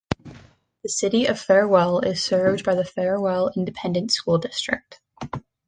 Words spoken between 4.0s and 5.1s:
School District.